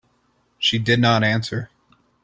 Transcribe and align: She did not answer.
She 0.57 0.79
did 0.79 0.99
not 0.99 1.23
answer. 1.23 1.69